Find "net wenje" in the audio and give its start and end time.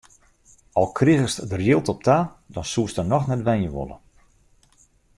3.33-3.71